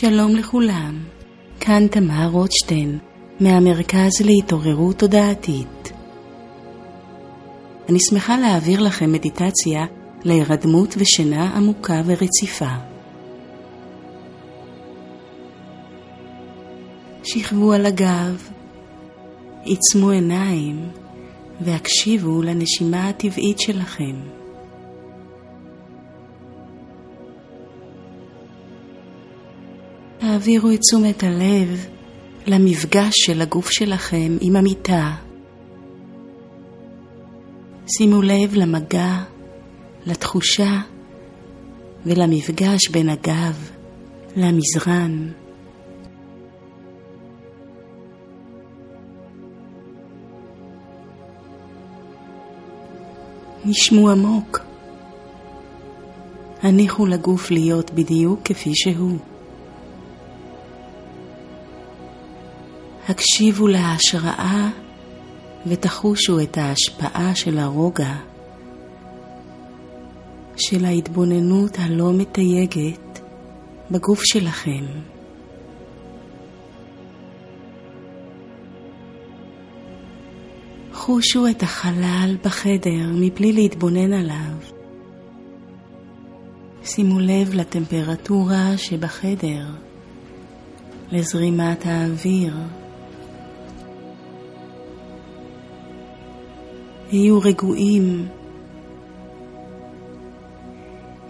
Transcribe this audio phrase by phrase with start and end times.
[0.00, 0.98] שלום לכולם,
[1.60, 2.98] כאן תמר רוטשטיין,
[3.40, 5.92] מהמרכז להתעוררות תודעתית.
[7.88, 9.84] אני שמחה להעביר לכם מדיטציה
[10.24, 12.70] להירדמות ושינה עמוקה ורציפה.
[17.24, 18.50] שכבו על הגב,
[19.64, 20.88] עיצמו עיניים
[21.60, 24.43] והקשיבו לנשימה הטבעית שלכם.
[30.34, 31.86] העבירו את תשומת הלב
[32.46, 35.14] למפגש של הגוף שלכם עם המיטה.
[37.86, 39.22] שימו לב למגע,
[40.06, 40.80] לתחושה
[42.06, 43.70] ולמפגש בין הגב
[44.36, 45.28] למזרן.
[53.64, 54.58] נשמו עמוק.
[56.62, 59.33] הניחו לגוף להיות בדיוק כפי שהוא.
[63.08, 64.68] הקשיבו להשראה
[65.66, 68.14] ותחושו את ההשפעה של הרוגע,
[70.56, 73.20] של ההתבוננות הלא מתייגת
[73.90, 74.84] בגוף שלכם.
[80.92, 84.74] חושו את החלל בחדר מבלי להתבונן עליו.
[86.84, 89.66] שימו לב לטמפרטורה שבחדר,
[91.12, 92.54] לזרימת האוויר.
[97.14, 98.28] היו רגועים.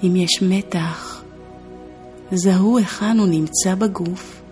[0.02, 1.24] אם יש מתח,
[2.32, 4.42] זהו היכן הוא נמצא בגוף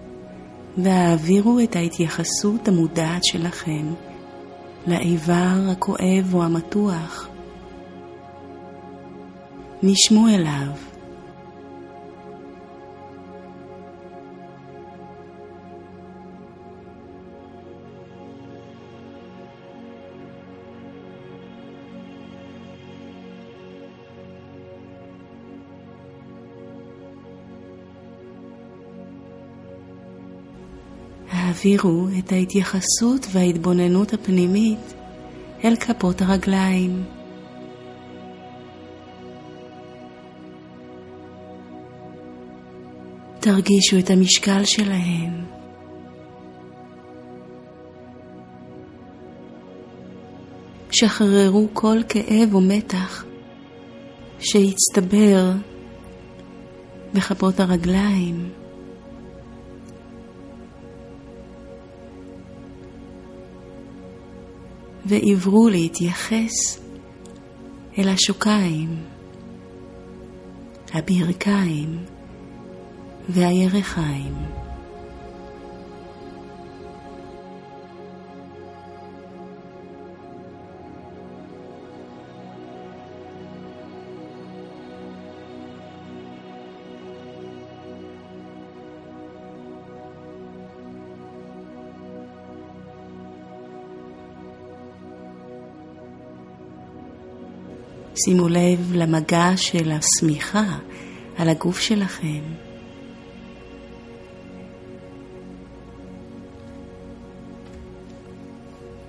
[0.78, 3.94] והעבירו את ההתייחסות המודעת שלכם
[4.86, 7.28] לאיבר הכואב או המתוח.
[9.82, 10.91] נשמו אליו.
[31.52, 34.94] העבירו את ההתייחסות וההתבוננות הפנימית
[35.64, 37.04] אל כפות הרגליים.
[43.40, 45.44] תרגישו את המשקל שלהן.
[50.90, 53.24] שחררו כל כאב או מתח
[54.38, 55.52] שהצטבר
[57.14, 58.61] בכפות הרגליים.
[65.12, 66.80] ועברו להתייחס
[67.98, 68.96] אל השוקיים,
[70.94, 71.98] הברכיים
[73.28, 74.61] והירכיים.
[98.16, 100.78] שימו לב למגע של השמיכה
[101.36, 102.42] על הגוף שלכם.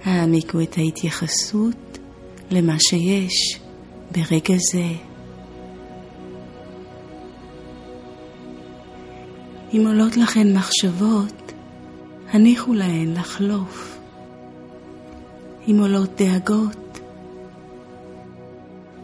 [0.05, 1.97] העמיקו את ההתייחסות
[2.51, 3.59] למה שיש
[4.11, 4.87] ברגע זה.
[9.73, 11.51] אם עולות לכן מחשבות,
[12.31, 13.97] הניחו להן לחלוף.
[15.67, 16.82] אם עולות דאגות,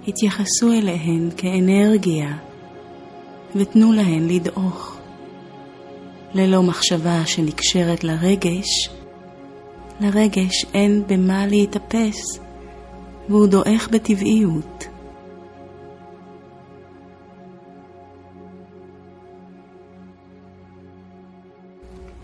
[0.09, 2.38] התייחסו אליהן כאנרגיה
[3.56, 4.97] ותנו להן לדעוך.
[6.34, 8.90] ללא מחשבה שנקשרת לרגש,
[10.02, 12.40] לרגש אין במה להתאפס,
[13.30, 14.88] והוא דועך בטבעיות.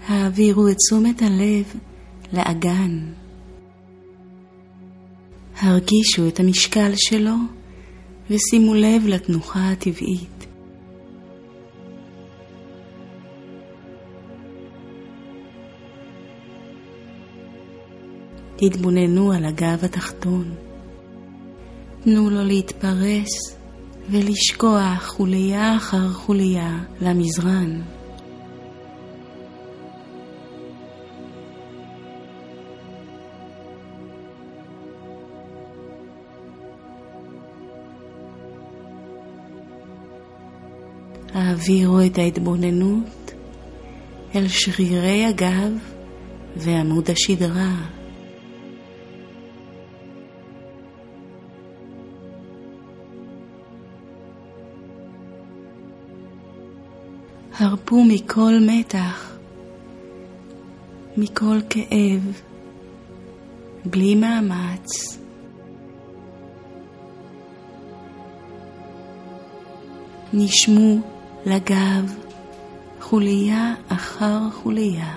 [0.07, 1.79] העבירו את תשומת הלב
[2.33, 2.99] לאגן.
[5.61, 7.35] הרגישו את המשקל שלו
[8.29, 10.47] ושימו לב לתנוחה הטבעית.
[18.55, 20.53] תתבוננו על הגב התחתון.
[22.03, 23.57] תנו לו להתפרס
[24.09, 27.94] ולשקוע חוליה אחר חוליה למזרן.
[41.45, 43.33] העבירו את ההתבוננות
[44.35, 45.71] אל שרירי הגב
[46.55, 47.75] ועמוד השדרה.
[57.59, 59.37] הרפו מכל מתח,
[61.17, 62.41] מכל כאב,
[63.85, 65.17] בלי מאמץ.
[70.33, 71.14] נשמו
[71.45, 72.13] לגב
[73.01, 75.13] חוליה אחר חוליה.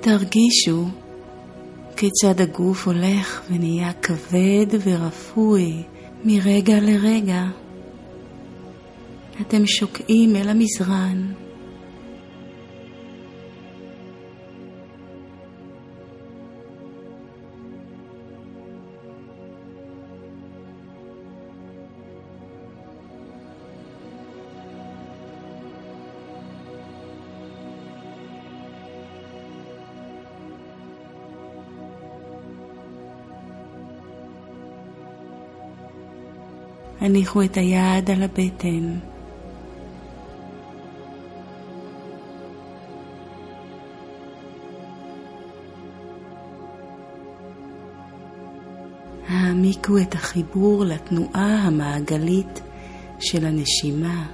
[0.00, 0.84] תרגישו
[1.96, 5.82] כיצד הגוף הולך ונהיה כבד ורפוי
[6.24, 7.42] מרגע לרגע.
[9.40, 11.39] אתם שוקעים אל המזרן.
[37.10, 38.98] הניחו את היד על הבטן.
[49.28, 52.60] העמיקו את החיבור לתנועה המעגלית
[53.20, 54.26] של הנשימה.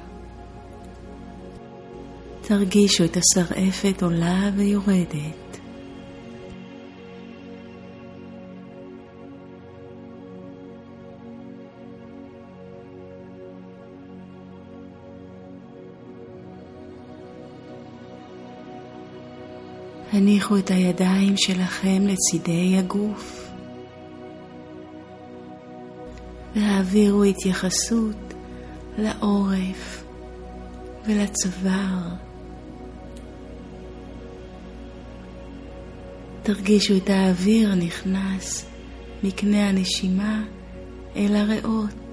[2.41, 5.46] תרגישו את השרעפת עולה ויורדת.
[20.17, 23.51] הניחו את הידיים שלכם לצידי הגוף
[26.55, 28.35] והעבירו התייחסות
[28.99, 30.05] לעורף
[31.07, 32.09] ולצוואר.
[36.43, 38.67] תרגישו את האוויר הנכנס
[39.25, 40.43] מקנה הנשימה
[41.17, 42.06] אל הריאות.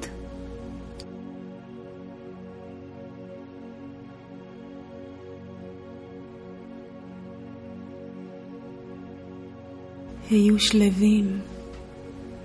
[10.29, 11.39] היו שלווים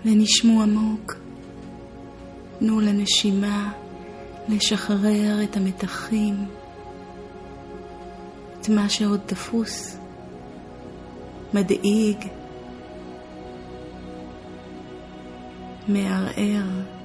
[0.04, 1.14] ונשמו עמוק.
[2.58, 3.72] תנו לנשימה
[4.48, 6.34] לשחרר את המתחים,
[8.60, 9.96] את מה שעוד תפוס,
[11.54, 12.18] מדאיג,
[15.88, 16.97] מערער.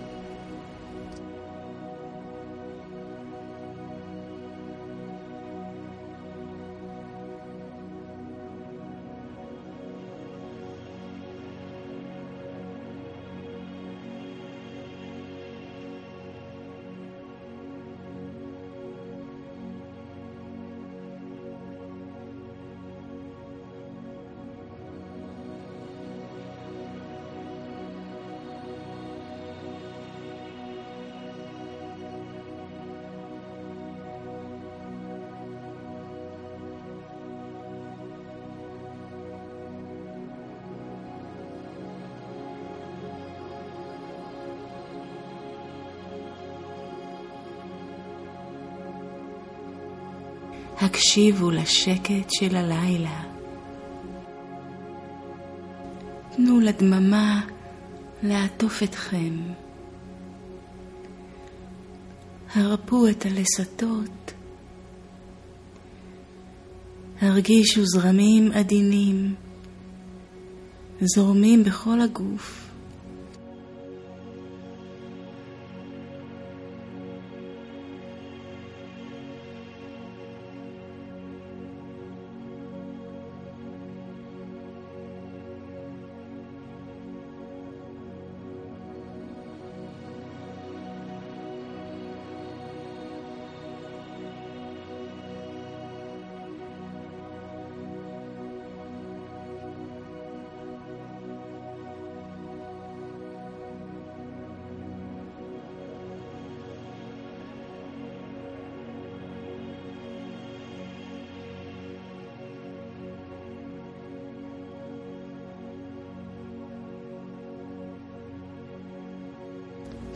[51.14, 53.24] הקשיבו לשקט של הלילה.
[56.36, 57.42] תנו לדממה
[58.24, 59.38] לעטוף אתכם.
[62.56, 64.34] הרפו את הלסתות.
[67.22, 69.36] הרגישו זרמים עדינים,
[71.02, 72.63] זורמים בכל הגוף.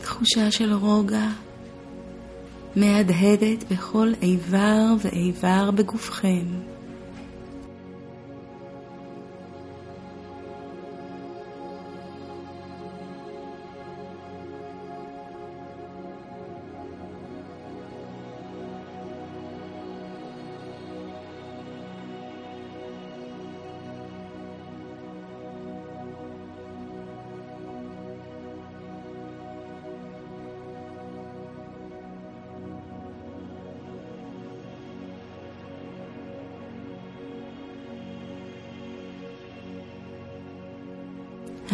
[0.08, 1.28] תחושה של רוגע
[2.76, 6.46] מהדהדת בכל איבר ואיבר בגופכם.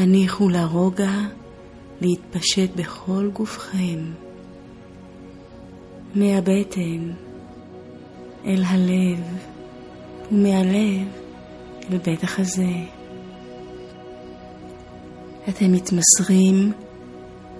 [0.04, 1.12] הניחו לרוגע
[2.00, 4.12] להתפשט בכל גופכם,
[6.14, 7.10] מהבטן
[8.46, 9.20] אל הלב
[10.32, 11.08] ומהלב
[11.90, 12.72] אל בית החזה.
[15.48, 16.72] אתם מתמסרים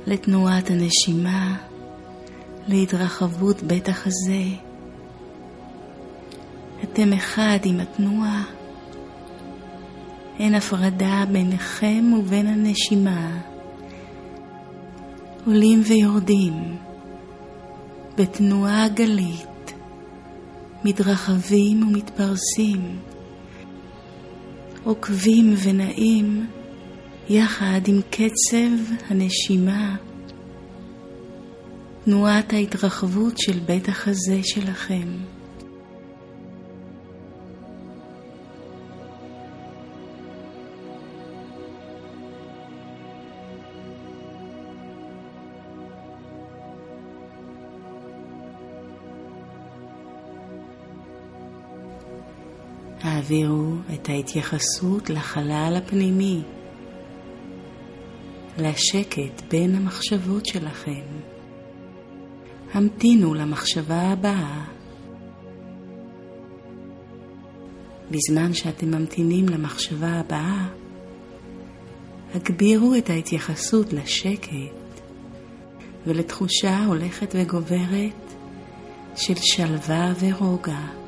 [0.06, 1.56] לתנועת הנשימה,
[2.68, 4.44] להתרחבות בית החזה.
[6.82, 8.63] אתם אחד עם התנועה.
[10.38, 13.40] אין הפרדה ביניכם ובין הנשימה.
[15.46, 16.76] עולים ויורדים
[18.18, 19.74] בתנועה גלית,
[20.84, 22.98] מתרחבים ומתפרסים,
[24.84, 26.46] עוקבים ונעים
[27.28, 29.96] יחד עם קצב הנשימה,
[32.04, 35.08] תנועת ההתרחבות של בית החזה שלכם.
[53.24, 56.42] העבירו את ההתייחסות לחלל הפנימי,
[58.58, 61.02] לשקט בין המחשבות שלכם.
[62.72, 64.64] המתינו למחשבה הבאה.
[68.10, 70.68] בזמן שאתם ממתינים למחשבה הבאה,
[72.34, 75.00] הגבירו את ההתייחסות לשקט
[76.06, 78.34] ולתחושה הולכת וגוברת
[79.16, 81.03] של שלווה ורוגע.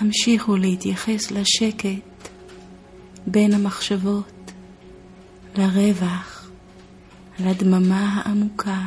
[0.00, 2.28] המשיכו להתייחס לשקט
[3.26, 4.52] בין המחשבות,
[5.56, 6.50] לרווח,
[7.40, 8.80] לדממה העמוקה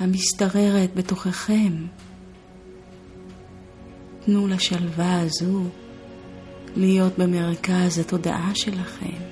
[0.00, 1.72] המשתררת בתוככם.
[4.24, 5.62] תנו לשלווה הזו
[6.76, 9.29] להיות במרכז התודעה שלכם.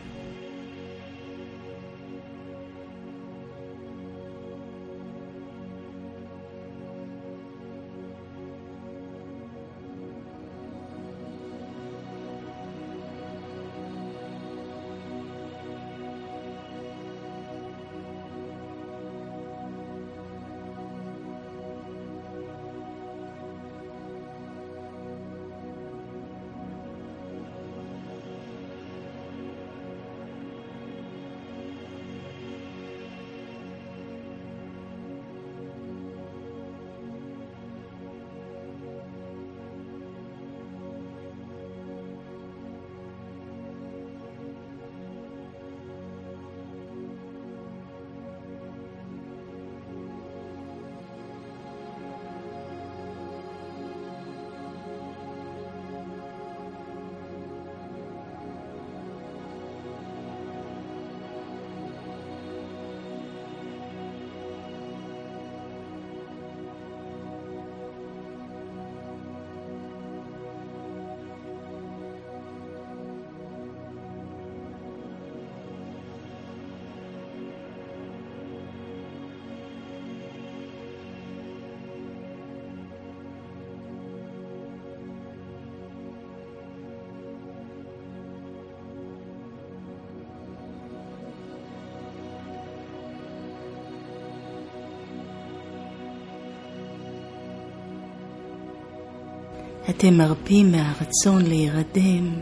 [99.90, 102.34] אתם מרפים מהרצון להירדם,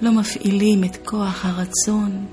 [0.00, 2.26] לא מפעילים את כוח הרצון,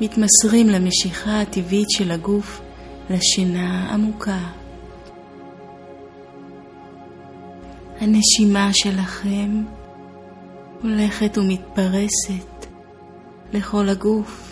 [0.00, 2.60] מתמסרים למשיכה הטבעית של הגוף
[3.10, 4.40] לשינה עמוקה.
[8.00, 9.64] הנשימה שלכם
[10.82, 12.66] הולכת ומתפרסת
[13.52, 14.47] לכל הגוף.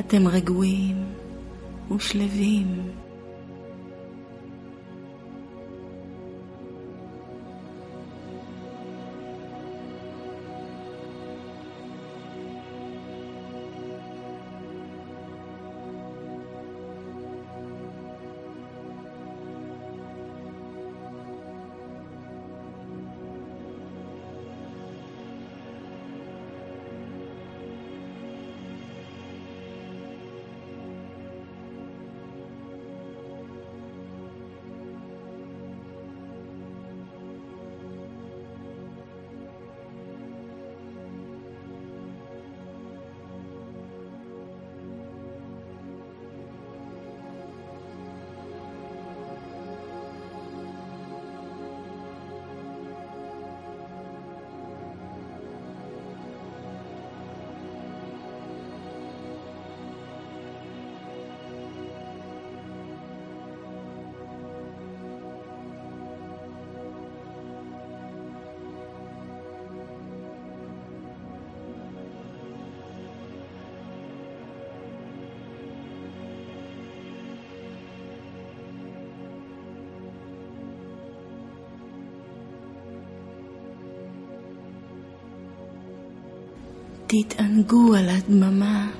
[0.00, 1.04] אתם רגועים
[1.96, 2.66] ושלווים.
[87.10, 88.90] תתענגו על הדממה.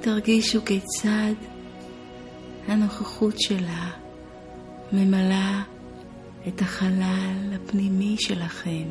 [0.00, 1.34] תרגישו כיצד
[2.68, 3.90] הנוכחות שלה
[4.92, 5.62] ממלאה
[6.48, 8.88] את החלל הפנימי שלכם.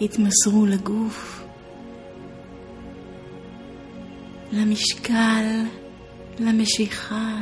[0.00, 1.44] התמסרו לגוף,
[4.52, 5.64] למשקל,
[6.38, 7.40] למשיכה.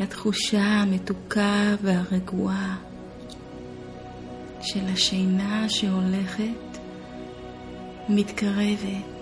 [0.00, 2.76] לתחושה המתוקה והרגועה
[4.60, 6.78] של השינה שהולכת
[8.08, 9.15] ומתקרבת.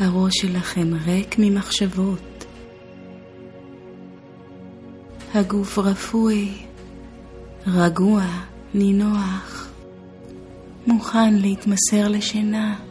[0.00, 2.44] הראש שלכם ריק ממחשבות.
[5.34, 6.52] הגוף רפוי,
[7.66, 8.24] רגוע,
[8.74, 9.68] נינוח,
[10.86, 12.89] מוכן להתמסר לשינה.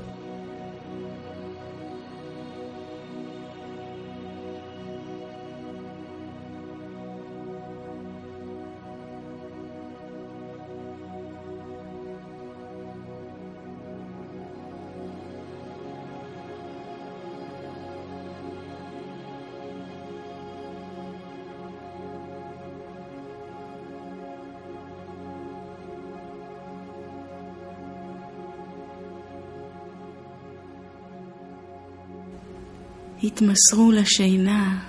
[33.30, 34.80] התמסרו לשינה.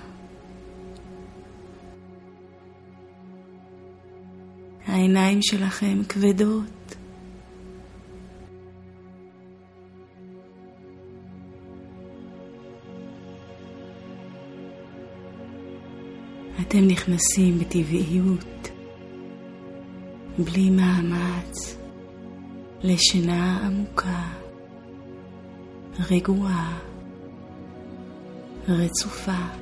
[4.87, 6.95] העיניים שלכם כבדות.
[16.61, 18.69] אתם נכנסים בטבעיות,
[20.37, 21.77] בלי מאמץ,
[22.83, 24.27] לשינה עמוקה,
[26.11, 26.90] רגועה,
[28.71, 29.60] רצופה.